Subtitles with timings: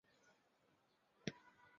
[1.25, 1.33] 波利尼。